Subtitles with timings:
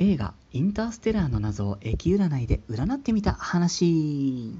[0.00, 4.54] 映画「インターステラー」の謎を駅占いで占ってみた話。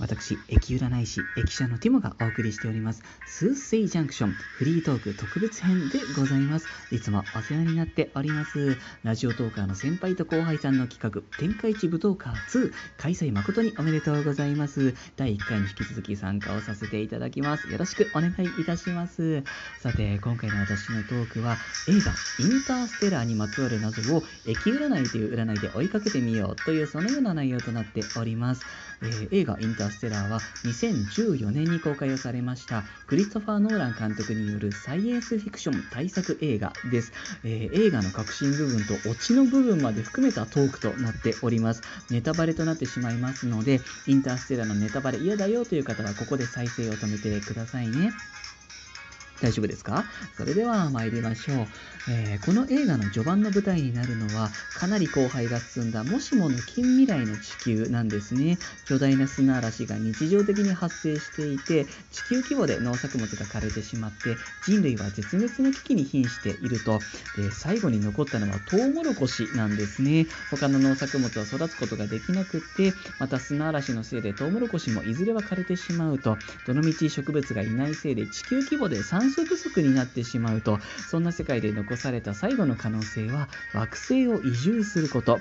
[0.00, 6.68] 私、駅占い師、駅舎のティモがお送りしております、スーセイジャンクションフリートーク特別編でございます。
[6.92, 8.76] いつもお世話になっております。
[9.02, 14.94] ラジオトーカーの先輩と後輩さんの企画、天下一武道カー2、開催誠におめでとうございます。
[15.16, 17.68] 第1回に引き続き参加をさせていただきます。
[17.68, 19.42] よろしくお願いいたします。
[19.80, 21.56] さて、今回の私のトークは、
[21.88, 28.64] 映画、インターステラーにまつわる謎を、駅占いという占いで追いかけてみようという、そのような内容となっております。
[29.00, 32.84] えー、映画、インターステラーは2014年に公開をされました。
[33.06, 37.12] クリストファー・ノーラン監督によるサイエンスフィクション大作映画です、
[37.44, 41.82] えー、映画の核心部分とオチの部分まで含めたトークとなっております。
[42.10, 48.12] ネタバレとなってしまいますのでインターステラーのネタバレ嫌だよという方はここで再生を止めてくださいね。
[49.40, 50.04] 大丈夫ですか？
[50.36, 51.66] それでは参りましょう、
[52.10, 58.58] えー、この映画の序盤の舞台になるのはかなり荒廃が進んだもしもの近未来の地球なんですね。
[58.86, 66.98] 巨大な砂嵐が日常的に発生していて地球規模で農作物が枯れてしまって人類は絶滅の危機に瀕していると。
[67.36, 70.26] で最後に残ったのはトウモロコシなんですね。
[70.50, 76.36] 他の農作物は育つことができなくってまた砂嵐のせいでトウモロコシもいずれは枯れてしまうと。
[76.66, 80.78] どのみち植物がいないせいで地球規模で酸素不足になってしまうと
[81.10, 85.40] そんな世界で残された最後の可能性は惑星を移住すること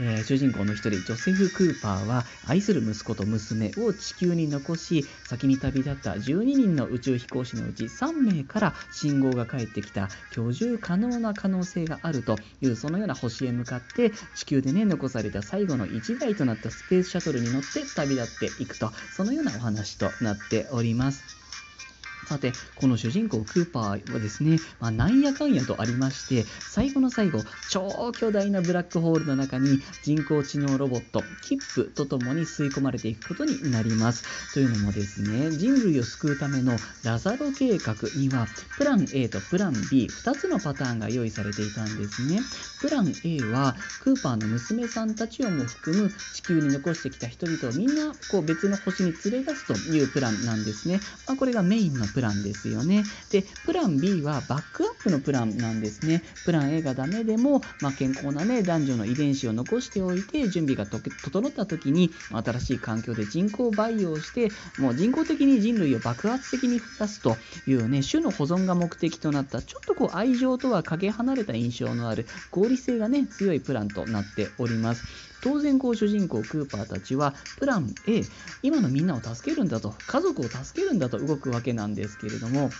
[0.00, 21.47] えー、主人公の一人、ジョセフ・クーパーは、愛する息子と娘を地球に残し、先に旅立った12人の宇宙飛行士のうち3名から信号が返ってきた居住可能な可能性があるという、そのような星へ向かって、地球でね、残された最後の1台となったスペースシャトルに乗って旅立っていくと、そのようなお話となっております。
[22.28, 34.52] さて、この主人公クーパーはですね、まあ、なんやかんやとありまして、最後の最後、超巨大なブラックホールの中に人工知能ロボット、キップとともに吸い込まれていくことになります。
[34.52, 38.46] というのもですね、人類を救うためのラザロ計画には、
[38.76, 42.40] プラン A とプラン B、2つのパターンが用意されていたんですね。
[42.82, 51.00] プラン A は、クーパーの娘さんたちをも含む地球に残してきた人々をみんなこう別の星に連れ出すというプランなんですね。
[51.26, 53.04] まあ、これがメインのププランですよね。
[53.30, 56.24] で、プラン B はバックアップのプランなんですね。
[56.44, 67.36] プラン A がダメでも、まあ、健康なね、男女の遺伝子を残しておいて、準備が整った時に、新しい環境で人工培養して、もう人工的に人類を爆発的に増やすと
[67.68, 75.04] いうね、種の保存が目的となった、ちょっとこう愛情とはかけ離れた印象のある合理性がね、強いプランとなっております。
[75.42, 78.22] 当然こう主人公クーパーたちはプラン A
[78.62, 82.70] 今のみんなを助けるんだと家族を助けるんだと動くわけなんですけれども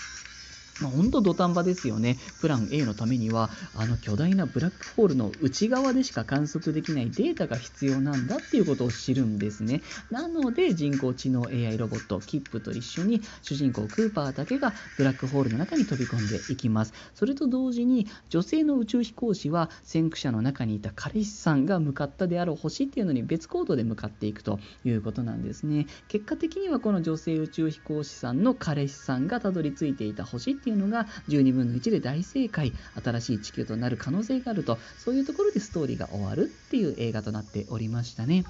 [0.80, 2.16] まあ、本当土壇場ですよね。
[2.40, 9.82] プラン A のためには、あの巨大なブラックホールの内側でしか観測できないデータが必要なんだっていうことを知るんですね。
[10.10, 16.92] なので、人工知能 AI ロボット、キップと一緒に主人公クーパーだけがブラックホールの中に飛び込んでいきます。
[17.14, 25.86] それと同時に、女性の宇宙飛行士は先駆者の中にいた彼氏さんが向かったであろう星っていうのに別行動で向かっていくということなんですね。
[26.08, 38.44] 結果的にはこの女性宇宙飛行士さんの彼氏さんがたどり着いていた星っていうていうのが12分の1で大正解新しい地球となる可能性があるとそういうところでストーリーが終わるっていう映画となっておりましたね。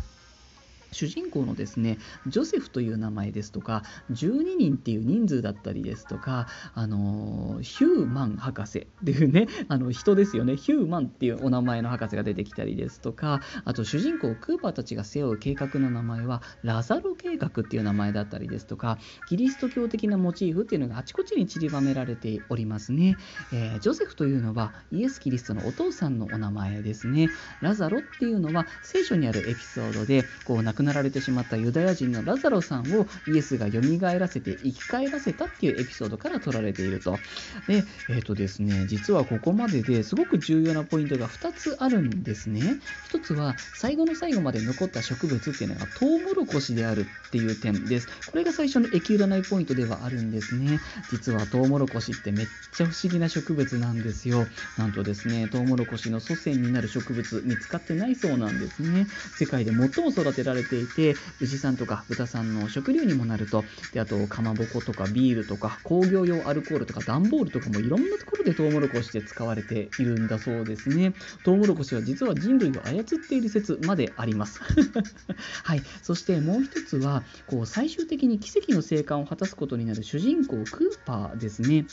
[0.92, 3.82] 主人公のですねジョセフという名前ですとか
[4.12, 10.56] 12人っていう人数だったりですとかあのヒューマン博士っていうね あの人ですよね。
[10.56, 23.16] ヒューマンっていうお名前の博士が出てきたりですとかあと主人公クーパーたちが背負う計画の名前はラザロ計画っていう名前だったりですとかキリスト教的なモチーフっていうのがあちこちに散りばめられておりますね、
[23.52, 27.28] えー、ジョセフというのはイエス・キリストのお父さんのお名前ですね。
[27.60, 33.80] ラザロっていうのは聖書にあるエピソードでこうくなられてしまったユダヤ人のラザロさんをイエスが蘇
[34.18, 37.18] らせて生き返らせたっていうエピソードから取られていると。
[37.66, 42.80] で、えっ、ー、とですね、実はここまでですごく重要なポイントが2つあるんですね。
[43.10, 48.08] 1つは最後の最後まで残った植物っていうのがトウモロコシであるっていう点です。
[48.30, 50.78] これが最初の駅占いポイントではあるんですね。
[51.10, 54.46] 実はトウモロコシってめっちゃ不思議な植物なんですよ。
[54.76, 59.08] なんとですね、トウモロコシの祖先になる植物見つかってないそうなんですね。
[59.36, 71.14] 世界で最も育てられていて、牛さんとか豚さんの食料にもなると、であと、かまぼことかビールとか工業用アルコールとか段ボールとかもいろんなところでトウモロコシで使われているんだそうですね。
[71.42, 74.60] トウモロコシは実は人類を操っている説まであります。
[75.64, 75.82] はい。
[76.02, 81.88] そしてもう一つは、こう最終的に奇跡の生還を果たすことになる主人公クーパーですね。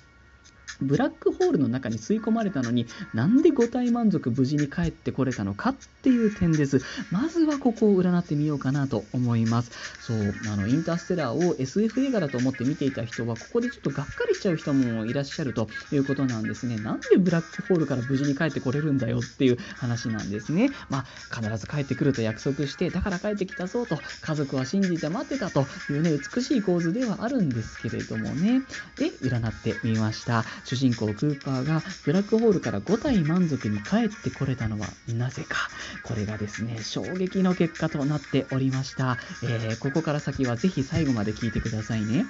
[0.82, 6.82] ブラックホールの中に吸い込まれたのになんで五体満足無事に帰ってこれたのかっていう点です。
[7.12, 9.72] まずはここを占ってみようかなと思います。
[10.02, 16.78] そうあのインターステラーを SF 映画だと思って見ていた人はここでちょっとがっかりしちゃう人もいらっしゃるということなんですね。
[16.78, 20.70] なんでブラックホールから無事に帰ってこれるんだよっていう話なんですね。
[20.90, 28.62] まあ必ず帰ってくると約束してだから帰ってきたぞと家族は信じて待ってたというね美しい構図ではあるんですけれどもね。
[28.98, 30.44] で占ってみました。
[30.64, 35.70] 主人公クーパーがブラックホールから5体満足に帰ってこれたのはなぜか。
[36.04, 42.26] これがですね衝撃の結果となっておりました、えー、ここから先はぜひ最後まで聞いてくださいね。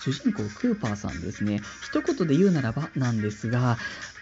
[0.00, 1.60] 主人公クーパーさんですね。
[1.82, 3.76] 一言で言うならばなんですが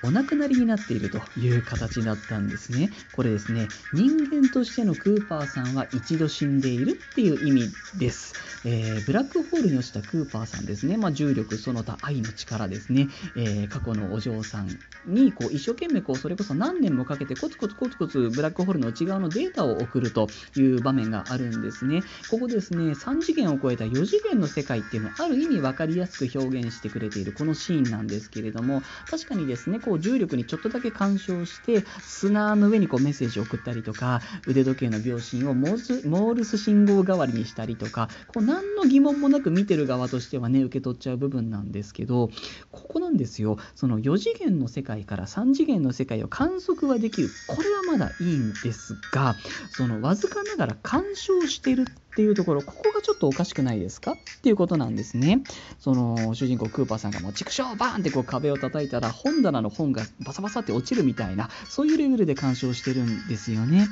[0.04, 2.90] お亡くなりになっているという形だったんですね。
[3.12, 8.34] これですね、人間としてのクーパーさんは一度死んでいるっていう意味です。
[8.66, 14.68] えー、ブラックホールに落ちたクーパーさんですね、まあ、重力、その他愛の力ですね、えー、過去のお嬢さん
[15.06, 22.02] にこう一生懸命こうそれこそ何年もかけてコツコツコツコツブラックホールの内側のデータを送るという場面があるんですね。
[22.30, 42.30] ここですね、3次元を超えた4次元の世界っていうのをある意味分かりやすく表現してくれているこのシーンなんですけれども、確かにですね、こう重力にちょっとだけ干渉して砂の上にこうメッセージを送ったりとか腕時計の秒針をモールス信号代わりにしたりとかこう何の疑問もなく見てる側としてはね受け取っちゃう部分なんですけど
[42.70, 43.58] ここなんですよ。
[43.74, 47.28] その4次元の世界から3次元の世界を観測はできる。
[47.48, 49.36] これはまだいいんですが
[49.70, 54.12] そのわずかながら干渉してるっていうところ、ここがちょっとおかしくないですか？
[54.12, 55.42] っていうことなんですね。
[55.78, 63.86] その主人公クーパーさんがもう畜生バーンってこう壁を叩いたら本棚の本がバサバサって落ちるみたいな、そういうレベルで鑑賞してるんですよね。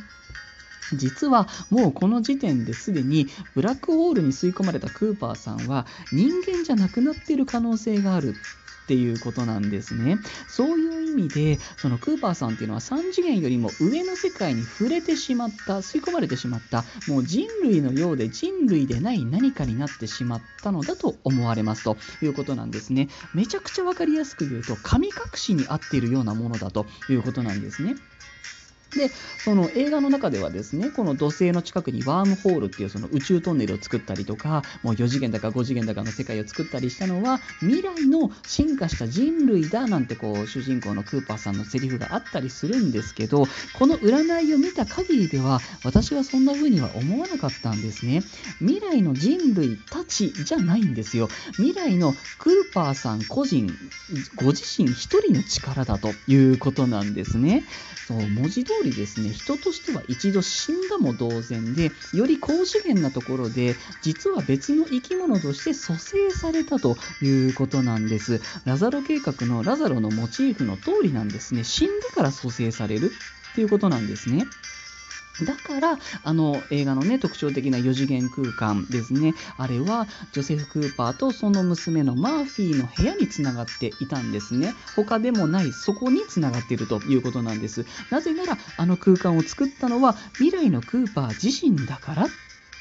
[0.95, 8.35] 実はもうこの時点ですでにブラックホールに吸い込まれたクーパーさんは人間じゃなくなっている可能性がある
[8.85, 10.19] っていうことなんですね。
[10.49, 23.09] そういう意味で、そのクーパーさんっていうのは3次元よりも上の世界に触れてしまった、吸い込まれてしまった、もう人類のようで人類でない何かになってしまったのだと思われますということなんですね。
[23.35, 27.95] めちゃくちゃ分かりやすく言うと、神隠しに合っているようなものだということなんですね。
[28.97, 43.47] で、その映画の中ではですね、この土星の近くにワームホールっていうその宇宙トンネルを作ったりとか、もう4次元だか5次元だかの世界を作ったりしたのは、未来の進化した人類だなんてこう、主人公のクーパーさんのセリフがあったりするんですけど、
[43.79, 48.23] この占いを見た限りでは、私はそんな風には思わなかったんですね。
[48.59, 51.29] 未来の人類たちじゃないんですよ。
[51.53, 53.75] 未来のクーパーさん個人、
[54.37, 57.65] ご自身一人の力だということなんですね。
[58.07, 73.13] そう文字通りですね人としては一度死んだも同然でより高次元なところで実は別の生き物として蘇生されたということなんですラザロ計画のラザロのモチーフの通りなんですね死んでから蘇生される
[73.53, 74.47] っていうことなんですね。
[75.41, 79.35] だから、あの映画のね、特徴的な4次元空間ですね。
[79.57, 84.75] あれは、ジョセフ・クーパーとその娘のマーフィーの部屋につながっていたんですね。
[84.95, 87.87] 他でもない、そこにつながっているということなんです。
[88.11, 92.27] なぜなら、あの空間を作ったのは未来のクーパー自身だから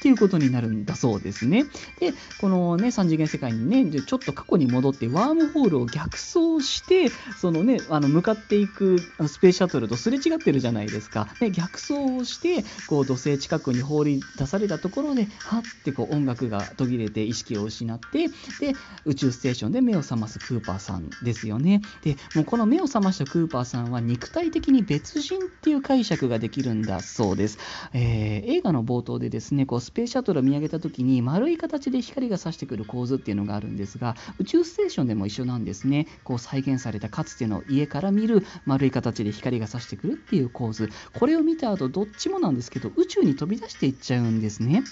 [0.02, 1.62] っていうことになるんだそうですね。
[2.00, 7.08] で、このね、3次元世界にね、ちょっと過去に戻ってワームホールを逆走して、
[7.40, 11.28] そのね、あの向かっていくスペースシャトルとすれ違ってるじゃないですか。
[11.38, 18.74] で、逆走をして、こう土星近くに放り出されたところで、はってこう音楽が途切れて意識を失って、で、
[19.04, 21.80] 宇宙ステーションで目を覚ますクーパーさんですよね。
[22.02, 27.60] で、もうこの目を覚ましたクーパーさんは肉体的に別人っていう解釈ができるんだそうです。
[27.92, 36.06] えー、映画の冒頭でですね、こうススペースシャトルを見上げた時に丸い形で光が差してくる構図っていうのがあるんですが宇宙ステーションでも一緒なんですね。
[36.24, 40.88] こう再現されたかつての家から見る丸い形で光が差してくるっていう構図。
[41.12, 44.82] これを見た後どっちもなんですけど宇宙に飛び出していっちゃうんですね。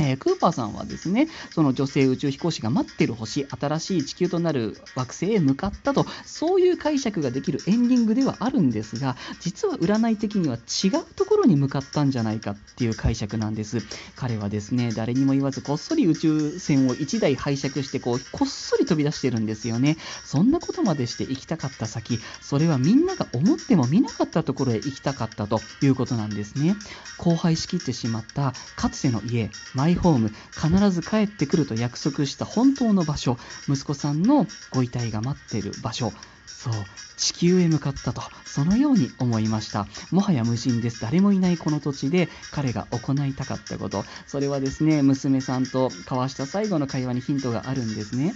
[0.00, 13.82] えー、クーパーさんはですね、その女性宇宙飛行士が待ってる星、新しい地球となる惑星へ向かったと、そういう解釈ができるエンディングではあるんですが、実は占い的には違うところに向かったんじゃないかっていう解釈なんです。
[14.16, 19.98] 彼はですね、誰にも言わずこっそり宇宙船を1台拝借してこう、こっそり飛び出してるんですよね。
[20.24, 26.74] そんなことまでして行きたかった先、それはみんなが思っても見なかったところへ行きたかったということなんですね。
[27.18, 29.50] 荒廃しきってしまったかつての家、
[29.90, 36.12] イホーム、必ず帰ってくると約束した本当の場所、息子さんのご遺体が待っている場所、
[36.46, 36.72] そう、
[37.16, 39.86] 地球へ向かったと、そのように思いました。
[40.10, 41.00] もはや無人です。
[41.00, 48.34] 誰もいないこの土地で彼が行いたかったこと、それはですね、娘さんと交わした最後の会話にヒントがあるんですね。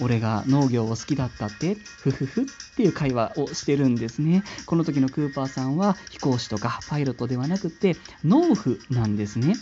[0.00, 2.44] 俺が農業を好きだったってふふふっ
[2.76, 9.54] ていう会話をしてるんですねこの時のクーパーさんは飛行士とかパイロットではなくて農夫なんですね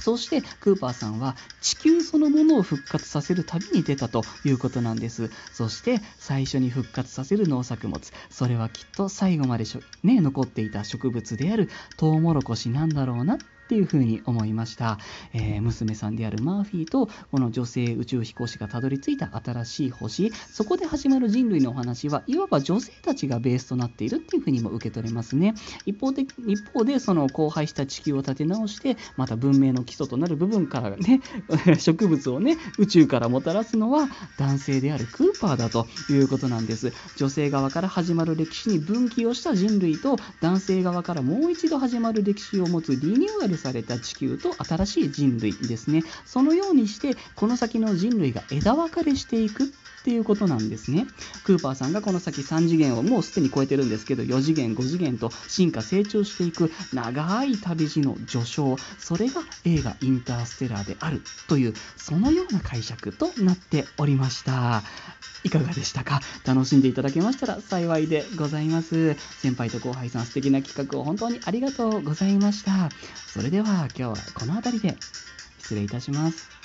[0.00, 5.30] そしてクーパーさんは地球そのものを復活させる旅に出たということなんです。
[5.52, 8.00] そして最初に復活させる農作物、
[8.30, 9.64] それはきっと最後まで
[10.02, 14.96] ね、残っていた植物であるトウモロコシなんだろうなっていうふうに思いました、
[15.34, 20.32] えー、娘さんであるマーフィーとこの女性宇宙飛行士がたどり着いた新しい星。
[20.50, 25.52] そこで始まる人類のお話はいわば女性たちがベースとなっているっていうふうにも受け取れますね。
[25.84, 31.20] 一方で一方でその荒廃した地球を立て直してまた文明の基礎となる部分からね
[31.78, 34.08] 植物をね宇宙からもたらすのは
[34.38, 36.94] 男性であるクーパーだということなんです。
[37.16, 46.02] 女性側から始まる歴史に分岐をした人類と男性側からもう一度始まる歴史を持つリニューアルされた地球と新しい人類ですね。
[46.24, 49.72] そのようにしてこの先の人類が枝分かれしていく
[50.08, 51.06] っていうことなんですね。
[51.44, 58.78] クーパーさんがこの先3次元をもうすでに超えてるんですけど4次元5次元と進化成長していく長い旅路の序章。
[58.98, 64.82] それが映画インターステラーであるというそのような解釈となっておりました。
[65.44, 66.22] いかがでしたか？
[66.46, 69.12] 楽しんでいただけましたら幸いでございます。
[69.42, 72.88] 先輩と後輩さん素敵な企画を本当にありがとうございました。
[73.26, 74.96] それでは今日はこの辺りで
[75.58, 76.57] 失礼いたします。